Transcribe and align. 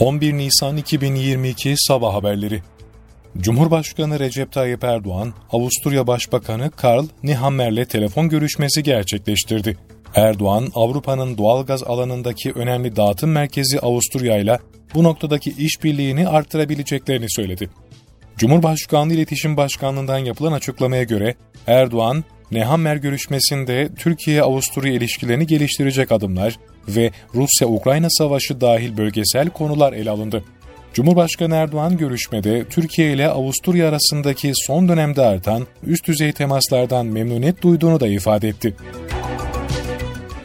11 0.00 0.32
Nisan 0.32 0.76
2022 0.76 1.74
Sabah 1.76 2.14
Haberleri 2.14 2.62
Cumhurbaşkanı 3.38 4.18
Recep 4.18 4.52
Tayyip 4.52 4.84
Erdoğan, 4.84 5.34
Avusturya 5.52 6.06
Başbakanı 6.06 6.70
Karl 6.70 7.06
Nehammer'le 7.22 7.84
telefon 7.84 8.28
görüşmesi 8.28 8.82
gerçekleştirdi. 8.82 9.76
Erdoğan, 10.14 10.68
Avrupa'nın 10.74 11.38
doğalgaz 11.38 11.82
alanındaki 11.82 12.52
önemli 12.52 12.96
dağıtım 12.96 13.30
merkezi 13.30 13.80
Avusturya 13.80 14.38
ile 14.38 14.58
bu 14.94 15.04
noktadaki 15.04 15.50
işbirliğini 15.50 16.28
arttırabileceklerini 16.28 17.26
söyledi. 17.28 17.70
Cumhurbaşkanlığı 18.36 19.14
İletişim 19.14 19.56
Başkanlığı'ndan 19.56 20.18
yapılan 20.18 20.52
açıklamaya 20.52 21.02
göre 21.02 21.34
Erdoğan, 21.66 22.24
Nehammer 22.50 22.96
görüşmesinde 22.96 23.94
Türkiye-Avusturya 23.98 24.92
ilişkilerini 24.92 25.46
geliştirecek 25.46 26.12
adımlar 26.12 26.58
ve 26.88 27.10
Rusya-Ukrayna 27.34 28.08
savaşı 28.10 28.60
dahil 28.60 28.96
bölgesel 28.96 29.50
konular 29.50 29.92
ele 29.92 30.10
alındı. 30.10 30.44
Cumhurbaşkanı 30.94 31.54
Erdoğan 31.54 31.96
görüşmede 31.96 32.64
Türkiye 32.64 33.12
ile 33.12 33.28
Avusturya 33.28 33.88
arasındaki 33.88 34.52
son 34.54 34.88
dönemde 34.88 35.22
artan 35.22 35.66
üst 35.86 36.06
düzey 36.06 36.32
temaslardan 36.32 37.06
memnuniyet 37.06 37.62
duyduğunu 37.62 38.00
da 38.00 38.08
ifade 38.08 38.48
etti. 38.48 38.76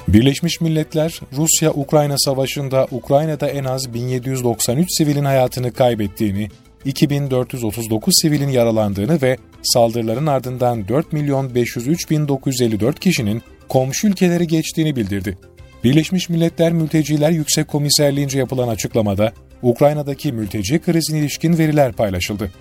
Birleşmiş 0.07 0.61
Milletler, 0.61 1.19
Rusya-Ukrayna 1.37 2.15
savaşında 2.17 2.87
Ukrayna'da 2.91 3.47
en 3.47 3.63
az 3.63 3.93
1793 3.93 4.87
sivilin 4.97 5.25
hayatını 5.25 5.73
kaybettiğini, 5.73 6.49
2439 6.85 8.13
sivilin 8.21 8.49
yaralandığını 8.49 9.21
ve 9.21 9.37
saldırıların 9.63 10.25
ardından 10.25 10.87
4 10.87 11.13
milyon 11.13 11.55
503 11.55 12.09
bin 12.09 12.27
954 12.27 12.99
kişinin 12.99 13.41
komşu 13.69 14.07
ülkeleri 14.07 14.47
geçtiğini 14.47 14.95
bildirdi. 14.95 15.37
Birleşmiş 15.85 16.29
Milletler 16.29 16.71
Mülteciler 16.71 17.31
Yüksek 17.31 17.67
Komiserliğince 17.67 18.39
yapılan 18.39 18.67
açıklamada 18.67 19.33
Ukrayna'daki 19.61 20.31
mülteci 20.31 20.79
krizine 20.79 21.19
ilişkin 21.19 21.57
veriler 21.57 21.93
paylaşıldı. 21.93 22.51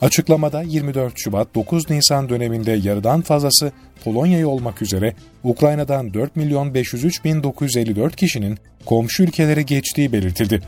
Açıklamada 0.00 0.62
24 0.62 1.12
Şubat 1.16 1.54
9 1.54 1.90
Nisan 1.90 2.28
döneminde 2.28 2.72
yarıdan 2.72 3.20
fazlası 3.22 3.72
Polonya'ya 4.04 4.48
olmak 4.48 4.82
üzere 4.82 5.14
Ukrayna'dan 5.44 6.14
4 6.14 6.36
milyon 6.36 6.74
503 6.74 7.24
bin 7.24 7.42
954 7.42 8.16
kişinin 8.16 8.58
komşu 8.84 9.22
ülkelere 9.22 9.62
geçtiği 9.62 10.12
belirtildi. 10.12 10.60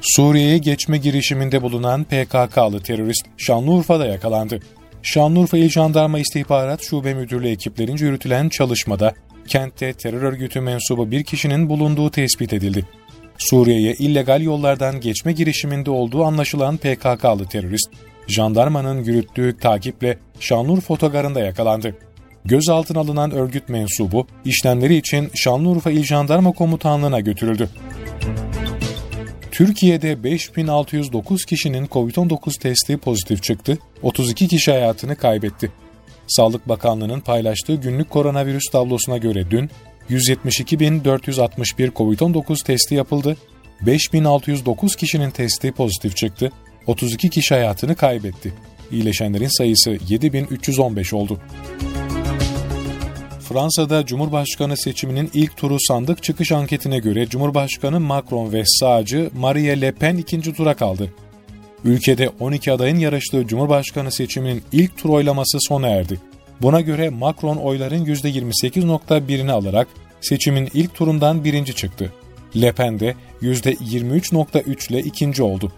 Suriye'ye 0.00 0.58
geçme 0.58 0.98
girişiminde 0.98 1.62
bulunan 1.62 2.04
PKK'lı 2.04 2.80
terörist 2.80 3.26
Şanlıurfa'da 3.36 4.06
yakalandı. 4.06 4.60
Şanlıurfa 5.02 5.58
İl 5.58 5.68
Jandarma 5.68 6.18
İstihbarat 6.18 6.82
Şube 6.82 7.14
Müdürlüğü 7.14 7.48
ekiplerince 7.48 8.04
yürütülen 8.06 8.48
çalışmada 8.48 9.14
kentte 9.48 9.92
terör 9.92 10.22
örgütü 10.22 10.60
mensubu 10.60 11.10
bir 11.10 11.24
kişinin 11.24 11.68
bulunduğu 11.68 12.10
tespit 12.10 12.52
edildi. 12.52 12.84
Suriye'ye 13.38 13.92
illegal 13.92 14.42
yollardan 14.42 15.00
geçme 15.00 15.32
girişiminde 15.32 15.90
olduğu 15.90 16.24
anlaşılan 16.24 16.76
PKK'lı 16.76 17.46
terörist, 17.48 17.90
jandarmanın 18.28 19.04
yürüttüğü 19.04 19.56
takiple 19.60 20.18
Şanlıurfa 20.40 20.94
otogarında 20.94 21.40
yakalandı. 21.40 21.94
Gözaltına 22.44 23.00
alınan 23.00 23.30
örgüt 23.30 23.68
mensubu 23.68 24.26
işlemleri 24.44 24.96
için 24.96 25.30
Şanlıurfa 25.34 25.90
İl 25.90 26.04
Jandarma 26.04 26.52
Komutanlığı'na 26.52 27.20
götürüldü. 27.20 27.68
Türkiye'de 29.50 30.24
5609 30.24 31.44
kişinin 31.44 31.86
COVID-19 31.86 32.60
testi 32.60 32.96
pozitif 32.96 33.42
çıktı, 33.42 33.78
32 34.02 34.48
kişi 34.48 34.70
hayatını 34.70 35.16
kaybetti. 35.16 35.72
Sağlık 36.28 36.68
Bakanlığı'nın 36.68 37.20
paylaştığı 37.20 37.74
günlük 37.74 38.10
koronavirüs 38.10 38.64
tablosuna 38.72 39.18
göre 39.18 39.50
dün 39.50 39.70
172.461 40.10 41.92
COVID-19 41.92 42.64
testi 42.64 42.94
yapıldı, 42.94 43.36
5.609 43.82 44.96
kişinin 44.96 45.30
testi 45.30 45.72
pozitif 45.72 46.16
çıktı, 46.16 46.52
32 46.86 47.30
kişi 47.30 47.54
hayatını 47.54 47.96
kaybetti. 47.96 48.52
İyileşenlerin 48.90 49.58
sayısı 49.58 49.90
7.315 49.90 51.14
oldu. 51.14 51.40
Fransa'da 53.40 54.06
Cumhurbaşkanı 54.06 54.76
seçiminin 54.76 55.30
ilk 55.34 55.56
turu 55.56 55.76
sandık 55.80 56.22
çıkış 56.22 56.52
anketine 56.52 56.98
göre 56.98 57.26
Cumhurbaşkanı 57.26 58.00
Macron 58.00 58.52
ve 58.52 58.62
sağcı 58.66 59.30
Marie 59.34 59.80
Le 59.80 59.92
Pen 59.92 60.16
ikinci 60.16 60.52
tura 60.52 60.74
kaldı. 60.74 61.12
Ülkede 61.84 62.30
12 62.40 62.72
adayın 62.72 62.98
yarıştığı 62.98 63.46
Cumhurbaşkanı 63.46 64.12
seçiminin 64.12 64.62
ilk 64.72 64.96
tur 64.96 65.08
oylaması 65.08 65.58
sona 65.60 65.88
erdi. 65.88 66.20
Buna 66.62 66.80
göre 66.80 67.08
Macron 67.08 67.56
oyların 67.56 68.04
%28.1'ini 68.04 69.50
alarak 69.52 69.88
seçimin 70.20 70.68
ilk 70.74 70.94
turundan 70.94 71.44
birinci 71.44 71.74
çıktı. 71.74 72.12
Le 72.56 72.72
Pen 72.72 73.00
de 73.00 73.14
%23.3 73.42 74.92
ile 74.92 75.00
ikinci 75.00 75.42
oldu. 75.42 75.72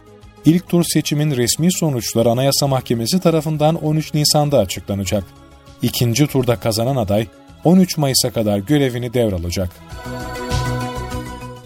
İlk 0.45 0.69
tur 0.69 0.85
seçimin 0.85 1.37
resmi 1.37 1.73
sonuçları 1.73 2.31
Anayasa 2.31 2.67
Mahkemesi 2.67 3.21
tarafından 3.21 3.85
13 3.85 4.15
Nisan'da 4.15 4.59
açıklanacak. 4.59 5.25
İkinci 5.83 6.27
turda 6.27 6.57
kazanan 6.57 6.97
aday 6.97 7.27
13 7.65 7.99
Mayıs'a 7.99 8.33
kadar 8.33 8.59
görevini 8.59 9.15
devralacak. 9.15 9.71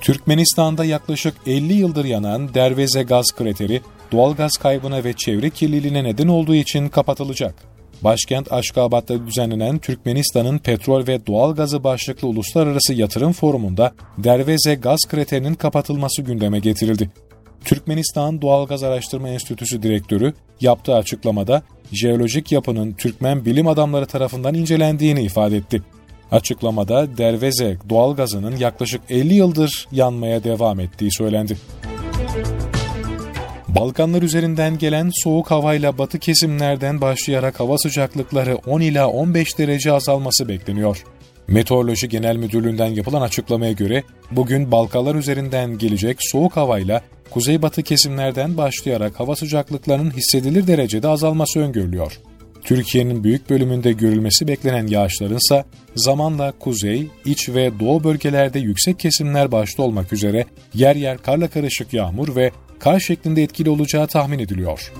Türkmenistan'da 0.00 0.84
yaklaşık 0.84 1.34
50 1.46 1.72
yıldır 1.72 2.04
yanan 2.04 2.54
Derveze 2.54 3.02
gaz 3.02 3.26
krateri 3.36 3.80
doğal 4.14 4.34
gaz 4.34 4.52
kaybına 4.52 5.04
ve 5.04 5.12
çevre 5.12 5.50
kirliliğine 5.50 6.04
neden 6.04 6.28
olduğu 6.28 6.54
için 6.54 6.88
kapatılacak. 6.88 7.54
Başkent 8.02 8.52
Aşkabat'ta 8.52 9.26
düzenlenen 9.26 9.78
Türkmenistan'ın 9.78 10.58
petrol 10.58 11.06
ve 11.06 11.26
doğal 11.26 11.54
gazı 11.54 11.84
başlıklı 11.84 12.28
uluslararası 12.28 12.94
yatırım 12.94 13.32
forumunda 13.32 13.92
Derveze 14.18 14.74
gaz 14.74 14.98
kraterinin 15.08 15.54
kapatılması 15.54 16.22
gündeme 16.22 16.58
getirildi. 16.58 17.10
Türkmenistan 17.64 18.42
Doğalgaz 18.42 18.82
Araştırma 18.82 19.28
Enstitüsü 19.28 19.82
Direktörü 19.82 20.32
yaptığı 20.60 20.94
açıklamada 20.94 21.62
jeolojik 21.92 22.52
yapının 22.52 22.92
Türkmen 22.92 23.44
bilim 23.44 23.68
adamları 23.68 24.06
tarafından 24.06 24.54
incelendiğini 24.54 25.22
ifade 25.22 25.56
etti. 25.56 25.82
Açıklamada 26.30 27.16
Derveze 27.18 27.76
doğalgazının 27.88 28.56
yaklaşık 28.56 29.00
50 29.10 29.34
yıldır 29.34 29.88
yanmaya 29.92 30.44
devam 30.44 30.80
ettiği 30.80 31.12
söylendi. 31.12 31.56
Balkanlar 33.74 34.22
üzerinden 34.22 34.78
gelen 34.78 35.10
soğuk 35.14 35.50
havayla 35.50 35.98
batı 35.98 36.18
kesimlerden 36.18 37.00
başlayarak 37.00 37.60
hava 37.60 37.78
sıcaklıkları 37.78 38.56
10 38.56 38.80
ila 38.80 39.08
15 39.08 39.58
derece 39.58 39.92
azalması 39.92 40.48
bekleniyor. 40.48 41.04
Meteoroloji 41.48 42.08
Genel 42.08 42.36
Müdürlüğü'nden 42.36 42.86
yapılan 42.86 43.22
açıklamaya 43.22 43.72
göre 43.72 44.02
bugün 44.30 44.72
Balkanlar 44.72 45.14
üzerinden 45.14 45.78
gelecek 45.78 46.18
soğuk 46.20 46.56
havayla 46.56 47.02
kuzeybatı 47.30 47.82
kesimlerden 47.82 48.56
başlayarak 48.56 49.20
hava 49.20 49.36
sıcaklıklarının 49.36 50.10
hissedilir 50.10 50.66
derecede 50.66 51.08
azalması 51.08 51.60
öngörülüyor. 51.60 52.18
Türkiye'nin 52.64 53.24
büyük 53.24 53.50
bölümünde 53.50 53.92
görülmesi 53.92 54.48
beklenen 54.48 54.86
yağışların 54.86 55.36
ise 55.36 55.64
zamanla 55.96 56.52
kuzey, 56.60 57.08
iç 57.24 57.48
ve 57.48 57.80
doğu 57.80 58.04
bölgelerde 58.04 58.58
yüksek 58.58 58.98
kesimler 58.98 59.52
başta 59.52 59.82
olmak 59.82 60.12
üzere 60.12 60.44
yer 60.74 60.96
yer 60.96 61.18
karla 61.18 61.48
karışık 61.48 61.92
yağmur 61.92 62.36
ve 62.36 62.50
kar 62.84 63.00
şeklinde 63.00 63.42
etkili 63.42 63.70
olacağı 63.70 64.06
tahmin 64.06 64.38
ediliyor. 64.38 64.92